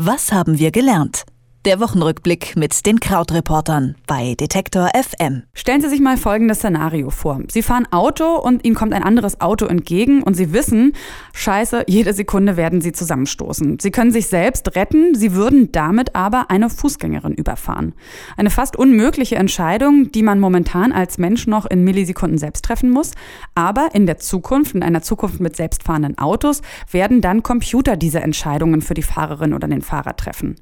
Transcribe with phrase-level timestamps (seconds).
[0.00, 1.24] Was haben wir gelernt?
[1.68, 5.42] Der Wochenrückblick mit den Krautreportern bei Detektor FM.
[5.52, 7.42] Stellen Sie sich mal folgendes Szenario vor.
[7.48, 10.94] Sie fahren Auto und Ihnen kommt ein anderes Auto entgegen und Sie wissen,
[11.34, 13.80] scheiße, jede Sekunde werden Sie zusammenstoßen.
[13.80, 17.92] Sie können sich selbst retten, Sie würden damit aber eine Fußgängerin überfahren.
[18.38, 23.10] Eine fast unmögliche Entscheidung, die man momentan als Mensch noch in Millisekunden selbst treffen muss.
[23.54, 28.80] Aber in der Zukunft, in einer Zukunft mit selbstfahrenden Autos, werden dann Computer diese Entscheidungen
[28.80, 30.56] für die Fahrerin oder den Fahrer treffen.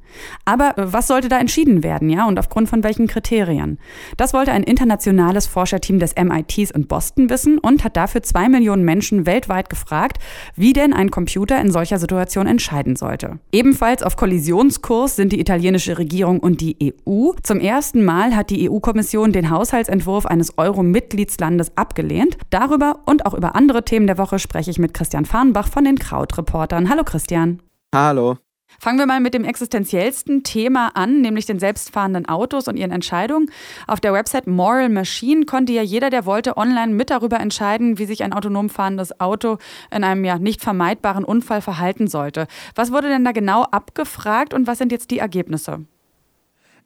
[0.44, 3.78] Aber was sollte da entschieden werden, ja, und aufgrund von welchen Kriterien?
[4.16, 8.82] Das wollte ein internationales Forscherteam des MITs in Boston wissen und hat dafür zwei Millionen
[8.82, 10.16] Menschen weltweit gefragt,
[10.54, 13.38] wie denn ein Computer in solcher Situation entscheiden sollte.
[13.52, 17.32] Ebenfalls auf Kollisionskurs sind die italienische Regierung und die EU.
[17.42, 22.38] Zum ersten Mal hat die EU-Kommission den Haushaltsentwurf eines Euro-Mitgliedslandes abgelehnt.
[22.48, 25.98] Darüber und auch über andere Themen der Woche spreche ich mit Christian Farnbach von den
[25.98, 26.88] Krautreportern.
[26.88, 27.60] Hallo Christian.
[27.94, 28.38] Hallo.
[28.78, 33.50] Fangen wir mal mit dem existenziellsten Thema an, nämlich den selbstfahrenden Autos und ihren Entscheidungen.
[33.86, 38.06] Auf der Website Moral Machine konnte ja jeder, der wollte, online mit darüber entscheiden, wie
[38.06, 39.58] sich ein autonom fahrendes Auto
[39.90, 42.46] in einem ja nicht vermeidbaren Unfall verhalten sollte.
[42.74, 45.86] Was wurde denn da genau abgefragt und was sind jetzt die Ergebnisse?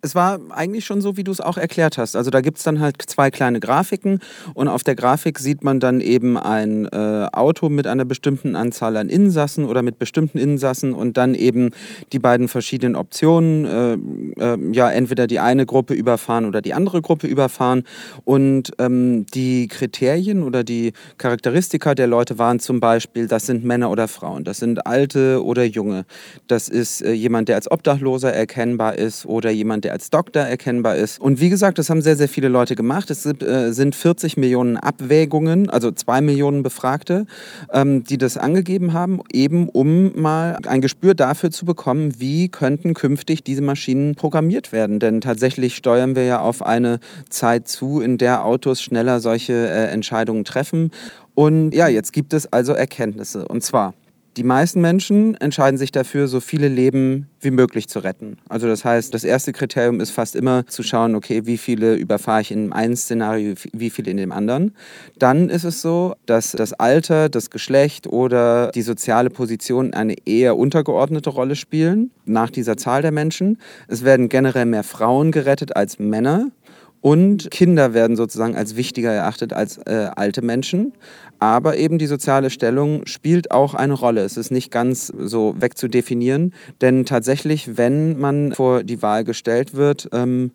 [0.03, 2.17] Es war eigentlich schon so, wie du es auch erklärt hast.
[2.17, 4.20] Also da gibt es dann halt zwei kleine Grafiken
[4.55, 8.97] und auf der Grafik sieht man dann eben ein äh, Auto mit einer bestimmten Anzahl
[8.97, 11.71] an Insassen oder mit bestimmten Insassen und dann eben
[12.12, 13.65] die beiden verschiedenen Optionen.
[13.65, 17.84] Äh, äh, ja, entweder die eine Gruppe überfahren oder die andere Gruppe überfahren.
[18.25, 23.91] Und ähm, die Kriterien oder die Charakteristika der Leute waren zum Beispiel, das sind Männer
[23.91, 26.05] oder Frauen, das sind Alte oder Junge,
[26.47, 30.43] das ist äh, jemand, der als Obdachloser erkennbar ist oder jemand, der der als Doktor
[30.43, 31.21] erkennbar ist.
[31.21, 33.11] Und wie gesagt, das haben sehr, sehr viele Leute gemacht.
[33.11, 37.27] Es sind, äh, sind 40 Millionen Abwägungen, also zwei Millionen Befragte,
[37.73, 42.95] ähm, die das angegeben haben, eben um mal ein Gespür dafür zu bekommen, wie könnten
[42.95, 45.01] künftig diese Maschinen programmiert werden.
[45.01, 49.87] Denn tatsächlich steuern wir ja auf eine Zeit zu, in der Autos schneller solche äh,
[49.87, 50.91] Entscheidungen treffen.
[51.34, 53.49] Und ja, jetzt gibt es also Erkenntnisse.
[53.49, 53.95] Und zwar
[54.37, 58.37] die meisten Menschen entscheiden sich dafür, so viele Leben wie möglich zu retten.
[58.49, 62.43] Also das heißt, das erste Kriterium ist fast immer zu schauen, okay, wie viele überfahre
[62.43, 64.75] ich in einem Szenario, wie viele in dem anderen.
[65.19, 70.57] Dann ist es so, dass das Alter, das Geschlecht oder die soziale Position eine eher
[70.57, 73.59] untergeordnete Rolle spielen nach dieser Zahl der Menschen.
[73.89, 76.51] Es werden generell mehr Frauen gerettet als Männer.
[77.00, 80.93] Und Kinder werden sozusagen als wichtiger erachtet als äh, alte Menschen.
[81.38, 84.22] Aber eben die soziale Stellung spielt auch eine Rolle.
[84.22, 86.53] Es ist nicht ganz so wegzudefinieren,
[86.83, 90.50] denn tatsächlich, wenn man vor die Wahl gestellt wird, ähm,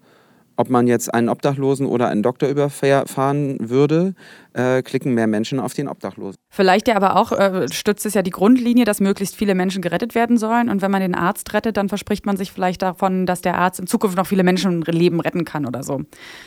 [0.58, 4.16] ob man jetzt einen Obdachlosen oder einen Doktor überfahren würde,
[4.54, 6.38] äh, klicken mehr Menschen auf den Obdachlosen.
[6.50, 10.16] Vielleicht ja aber auch äh, stützt es ja die Grundlinie, dass möglichst viele Menschen gerettet
[10.16, 10.70] werden sollen.
[10.70, 13.80] Und wenn man den Arzt rettet, dann verspricht man sich vielleicht davon, dass der Arzt
[13.80, 16.02] in Zukunft noch viele Menschenleben retten kann oder so.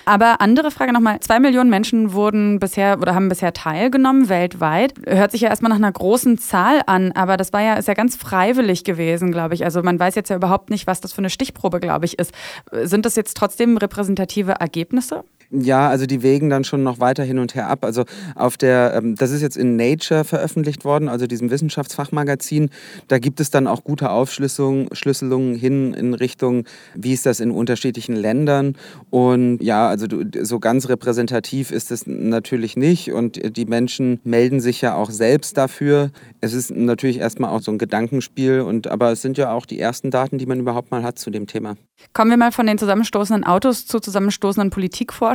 [0.07, 1.21] Aber andere Frage nochmal.
[1.21, 4.95] Zwei Millionen Menschen wurden bisher oder haben bisher teilgenommen weltweit.
[5.07, 7.95] Hört sich ja erstmal nach einer großen Zahl an, aber das war ja, ist ja
[7.95, 9.65] ganz freiwillig gewesen, glaube ich.
[9.65, 12.33] Also man weiß jetzt ja überhaupt nicht, was das für eine Stichprobe, glaube ich, ist.
[12.73, 15.25] Sind das jetzt trotzdem repräsentative Ergebnisse?
[15.51, 17.83] Ja, also die wägen dann schon noch weiter hin und her ab.
[17.83, 18.05] Also
[18.35, 22.69] auf der, ähm, das ist jetzt in Nature veröffentlicht worden, also diesem Wissenschaftsfachmagazin.
[23.09, 26.65] Da gibt es dann auch gute Aufschlüsselungen hin in Richtung,
[26.95, 28.77] wie ist das in unterschiedlichen Ländern.
[29.09, 30.07] Und ja, also
[30.43, 33.13] so ganz repräsentativ ist es natürlich nicht.
[33.13, 36.11] Und die Menschen melden sich ja auch selbst dafür.
[36.43, 38.61] Es ist natürlich erstmal auch so ein Gedankenspiel.
[38.61, 41.31] Und, aber es sind ja auch die ersten Daten, die man überhaupt mal hat zu
[41.31, 41.77] dem Thema.
[42.13, 44.71] Kommen wir mal von den zusammenstoßenden Autos zu zusammenstoßenden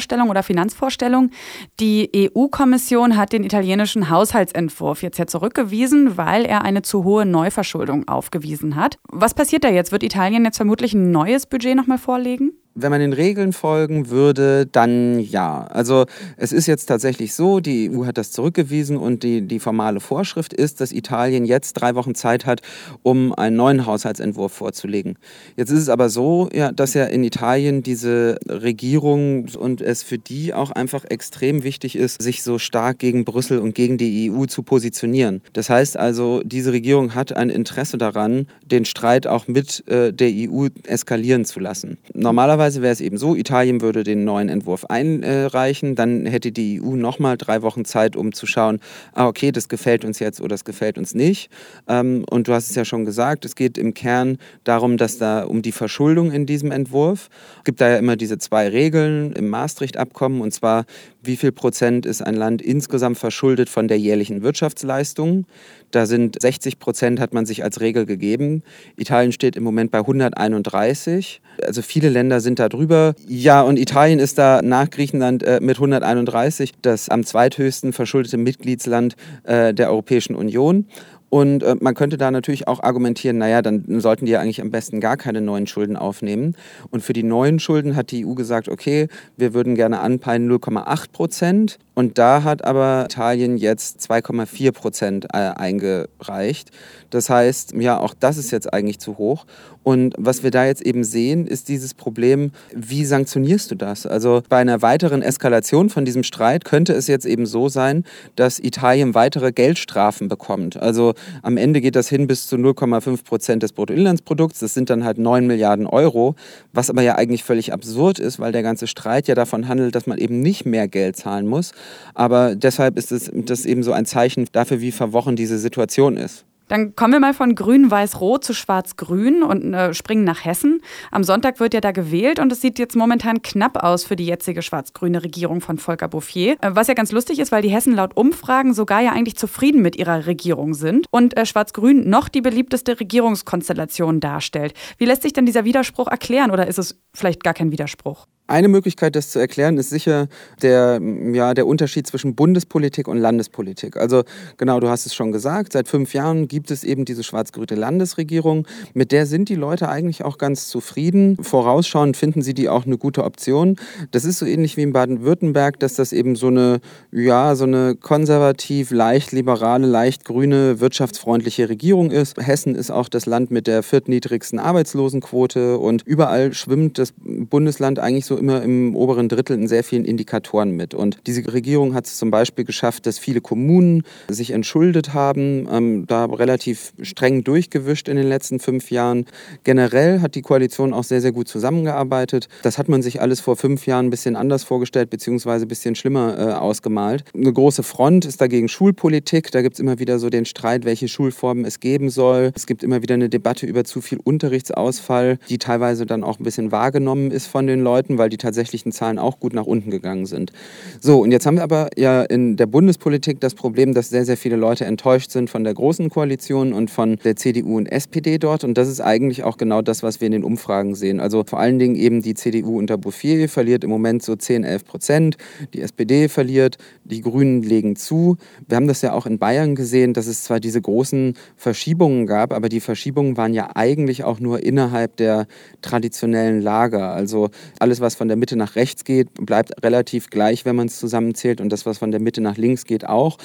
[0.04, 1.32] Politikvorstellungen oder Finanzvorstellungen.
[1.80, 8.08] Die EU-Kommission hat den italienischen Haushaltsentwurf jetzt ja zurückgewiesen, weil er eine zu hohe Neuverschuldung
[8.08, 8.98] aufgewiesen hat.
[9.10, 9.92] Was passiert da jetzt?
[9.92, 12.52] Wird Italien jetzt vermutlich ein neues Budget nochmal vorlegen?
[12.76, 15.66] Wenn man den Regeln folgen würde, dann ja.
[15.68, 16.06] Also
[16.38, 20.54] es ist jetzt tatsächlich so, die EU hat das zurückgewiesen und die, die formale Vorschrift
[20.54, 22.62] ist, dass Italien jetzt drei Wochen Zeit hat,
[23.04, 25.18] um einen neuen Haushaltsentwurf vorzulegen.
[25.56, 30.18] Jetzt ist es aber so, ja, dass ja in Italien diese Regierung und es für
[30.18, 34.46] die auch einfach extrem wichtig ist, sich so stark gegen Brüssel und gegen die EU
[34.46, 35.42] zu positionieren.
[35.54, 40.32] Das heißt also, diese Regierung hat ein Interesse daran, den Streit auch mit äh, der
[40.34, 41.98] EU eskalieren zu lassen.
[42.14, 46.82] Normalerweise Normalerweise wäre es eben so, Italien würde den neuen Entwurf einreichen, dann hätte die
[46.82, 48.80] EU nochmal drei Wochen Zeit, um zu schauen,
[49.12, 51.50] ah, okay, das gefällt uns jetzt oder das gefällt uns nicht.
[51.90, 55.44] Ähm, und du hast es ja schon gesagt, es geht im Kern darum, dass da
[55.44, 59.50] um die Verschuldung in diesem Entwurf, es gibt da ja immer diese zwei Regeln im
[59.50, 60.86] Maastricht-Abkommen, und zwar
[61.24, 65.46] wie viel Prozent ist ein Land insgesamt verschuldet von der jährlichen Wirtschaftsleistung.
[65.92, 68.64] Da sind 60 Prozent hat man sich als Regel gegeben.
[68.98, 71.42] Italien steht im Moment bei 131.
[71.66, 73.16] Also viele Länder sind da drüber.
[73.28, 79.16] Ja, und Italien ist da nach Griechenland äh, mit 131 das am zweithöchsten verschuldete Mitgliedsland
[79.44, 80.88] äh, der Europäischen Union.
[81.34, 84.70] Und äh, man könnte da natürlich auch argumentieren, naja, dann sollten die ja eigentlich am
[84.70, 86.56] besten gar keine neuen Schulden aufnehmen.
[86.92, 91.12] Und für die neuen Schulden hat die EU gesagt, okay, wir würden gerne anpeilen 0,8
[91.12, 91.80] Prozent.
[91.96, 96.70] Und da hat aber Italien jetzt 2,4 Prozent äh, eingereicht.
[97.10, 99.48] Das heißt, ja, auch das ist jetzt eigentlich zu hoch.
[99.84, 104.06] Und was wir da jetzt eben sehen, ist dieses Problem, wie sanktionierst du das?
[104.06, 108.60] Also bei einer weiteren Eskalation von diesem Streit könnte es jetzt eben so sein, dass
[108.60, 110.78] Italien weitere Geldstrafen bekommt.
[110.78, 114.60] Also am Ende geht das hin bis zu 0,5 Prozent des Bruttoinlandsprodukts.
[114.60, 116.36] Das sind dann halt 9 Milliarden Euro,
[116.72, 120.08] was aber ja eigentlich völlig absurd ist, weil der ganze Streit ja davon handelt, dass
[120.08, 121.74] man eben nicht mehr Geld zahlen muss.
[122.14, 126.46] Aber deshalb ist es das eben so ein Zeichen dafür, wie verworren diese Situation ist.
[126.68, 130.82] Dann kommen wir mal von grün-weiß-rot zu schwarz-grün und äh, springen nach Hessen.
[131.12, 134.26] Am Sonntag wird ja da gewählt und es sieht jetzt momentan knapp aus für die
[134.26, 136.58] jetzige schwarz-grüne Regierung von Volker Bouffier.
[136.62, 139.82] Äh, was ja ganz lustig ist, weil die Hessen laut Umfragen sogar ja eigentlich zufrieden
[139.82, 144.74] mit ihrer Regierung sind und äh, schwarz-grün noch die beliebteste Regierungskonstellation darstellt.
[144.98, 148.28] Wie lässt sich denn dieser Widerspruch erklären oder ist es vielleicht gar kein Widerspruch?
[148.46, 150.28] Eine Möglichkeit, das zu erklären, ist sicher
[150.62, 151.00] der,
[151.32, 153.96] ja, der Unterschied zwischen Bundespolitik und Landespolitik.
[153.96, 154.24] Also
[154.58, 158.68] genau, du hast es schon gesagt, seit fünf Jahren gibt es eben diese schwarz-grüne Landesregierung.
[158.94, 161.38] Mit der sind die Leute eigentlich auch ganz zufrieden.
[161.42, 163.78] Vorausschauend finden sie die auch eine gute Option.
[164.12, 166.82] Das ist so ähnlich wie in Baden-Württemberg, dass das eben so eine,
[167.14, 172.36] ja, so eine konservativ, leicht liberale, leicht grüne, wirtschaftsfreundliche Regierung ist.
[172.38, 178.26] Hessen ist auch das Land mit der viertniedrigsten Arbeitslosenquote und überall schwimmt das Bundesland eigentlich
[178.26, 180.94] so so immer im oberen Drittel in sehr vielen Indikatoren mit.
[180.94, 186.06] Und diese Regierung hat es zum Beispiel geschafft, dass viele Kommunen sich entschuldet haben, ähm,
[186.08, 189.26] da relativ streng durchgewischt in den letzten fünf Jahren.
[189.64, 192.48] Generell hat die Koalition auch sehr, sehr gut zusammengearbeitet.
[192.64, 195.96] Das hat man sich alles vor fünf Jahren ein bisschen anders vorgestellt, beziehungsweise ein bisschen
[195.96, 197.24] schlimmer äh, ausgemalt.
[197.36, 199.52] Eine große Front ist dagegen Schulpolitik.
[199.52, 202.52] Da gibt es immer wieder so den Streit, welche Schulformen es geben soll.
[202.56, 206.44] Es gibt immer wieder eine Debatte über zu viel Unterrichtsausfall, die teilweise dann auch ein
[206.44, 210.26] bisschen wahrgenommen ist von den Leuten, weil die tatsächlichen Zahlen auch gut nach unten gegangen
[210.26, 210.54] sind.
[211.02, 214.38] So, und jetzt haben wir aber ja in der Bundespolitik das Problem, dass sehr, sehr
[214.38, 218.64] viele Leute enttäuscht sind von der Großen Koalition und von der CDU und SPD dort.
[218.64, 221.20] Und das ist eigentlich auch genau das, was wir in den Umfragen sehen.
[221.20, 224.86] Also vor allen Dingen eben die CDU unter Bouffier verliert im Moment so 10, 11
[224.86, 225.38] Prozent.
[225.74, 228.38] Die SPD verliert, die Grünen legen zu.
[228.70, 232.54] Wir haben das ja auch in Bayern gesehen, dass es zwar diese großen Verschiebungen gab,
[232.54, 235.46] aber die Verschiebungen waren ja eigentlich auch nur innerhalb der
[235.82, 237.12] traditionellen Lager.
[237.12, 237.50] Also
[237.80, 241.62] alles, was von der Mitte nach rechts geht, bleibt relativ gleich, wenn man es zusammenzählt.
[241.62, 243.38] Und das, was von der Mitte nach links geht, auch.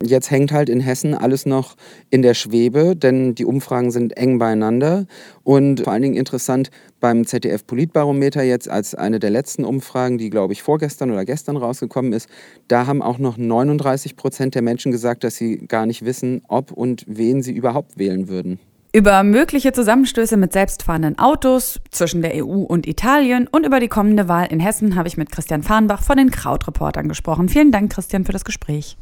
[0.00, 1.76] Und jetzt hängt halt in Hessen alles noch
[2.10, 5.06] in der Schwebe, denn die Umfragen sind eng beieinander.
[5.44, 6.70] Und vor allen Dingen interessant
[7.00, 12.12] beim ZDF-Politbarometer jetzt als eine der letzten Umfragen, die, glaube ich, vorgestern oder gestern rausgekommen
[12.12, 12.28] ist,
[12.68, 16.72] da haben auch noch 39 Prozent der Menschen gesagt, dass sie gar nicht wissen, ob
[16.72, 18.58] und wen sie überhaupt wählen würden.
[18.94, 24.28] Über mögliche Zusammenstöße mit selbstfahrenden Autos zwischen der EU und Italien und über die kommende
[24.28, 27.48] Wahl in Hessen habe ich mit Christian Farnbach von den Krautreportern gesprochen.
[27.48, 28.98] Vielen Dank, Christian, für das Gespräch.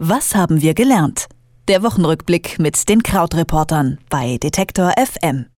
[0.00, 1.26] Was haben wir gelernt?
[1.68, 5.46] Der Wochenrückblick mit den Krautreportern bei Detektor FM.